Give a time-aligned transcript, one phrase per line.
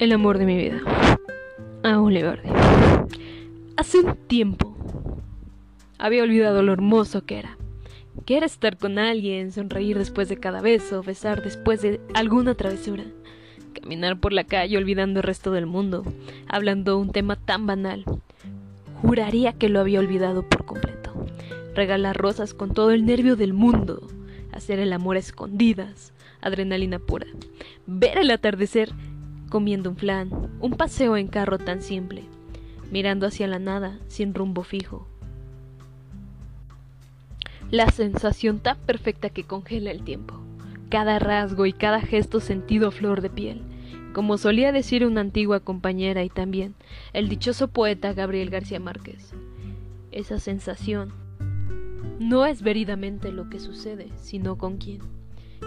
[0.00, 0.80] El amor de mi vida.
[1.82, 2.40] A Oliver.
[3.76, 4.74] Hace un tiempo
[5.98, 7.58] había olvidado lo hermoso que era.
[8.24, 13.04] Que era estar con alguien, sonreír después de cada beso, besar después de alguna travesura,
[13.78, 16.02] caminar por la calle olvidando el resto del mundo,
[16.48, 18.06] hablando un tema tan banal.
[19.02, 21.12] Juraría que lo había olvidado por completo.
[21.74, 24.08] Regalar rosas con todo el nervio del mundo,
[24.50, 27.26] hacer el amor a escondidas, adrenalina pura,
[27.86, 28.94] ver el atardecer
[29.50, 32.24] comiendo un flan, un paseo en carro tan simple,
[32.90, 35.06] mirando hacia la nada sin rumbo fijo.
[37.70, 40.40] La sensación tan perfecta que congela el tiempo,
[40.88, 43.62] cada rasgo y cada gesto sentido flor de piel,
[44.14, 46.74] como solía decir una antigua compañera y también
[47.12, 49.34] el dichoso poeta Gabriel García Márquez.
[50.12, 51.12] Esa sensación
[52.18, 55.00] no es veridamente lo que sucede, sino con quién.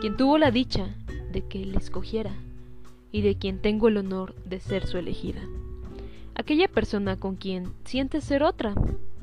[0.00, 0.94] Quien tuvo la dicha
[1.32, 2.32] de que le escogiera
[3.12, 5.40] y de quien tengo el honor de ser su elegida.
[6.34, 8.74] Aquella persona con quien sientes ser otra,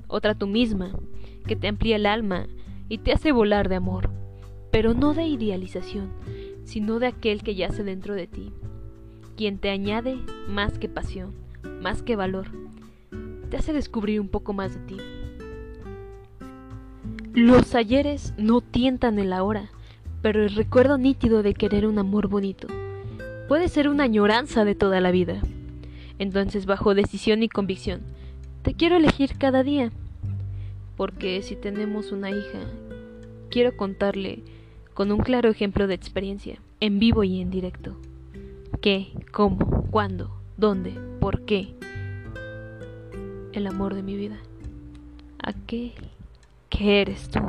[0.08, 0.92] otra tú misma,
[1.46, 2.48] que te amplía el alma
[2.90, 4.10] y te hace volar de amor,
[4.72, 6.12] pero no de idealización,
[6.64, 8.52] sino de aquel que yace dentro de ti,
[9.38, 11.34] quien te añade más que pasión,
[11.82, 12.48] más que valor,
[13.50, 14.98] te hace descubrir un poco más de ti.
[17.34, 19.70] Los ayeres no tientan el ahora,
[20.22, 22.68] pero el recuerdo nítido de querer un amor bonito
[23.48, 25.42] puede ser una añoranza de toda la vida.
[26.20, 28.02] Entonces, bajo decisión y convicción,
[28.62, 29.92] te quiero elegir cada día.
[30.96, 32.60] Porque si tenemos una hija,
[33.50, 34.44] quiero contarle
[34.94, 37.98] con un claro ejemplo de experiencia, en vivo y en directo.
[38.82, 39.14] ¿Qué?
[39.32, 39.88] ¿Cómo?
[39.90, 40.32] ¿Cuándo?
[40.58, 40.94] ¿Dónde?
[41.20, 41.74] ¿Por qué?
[43.54, 44.38] El amor de mi vida.
[45.40, 45.94] Aquel
[46.70, 47.40] que eres tú.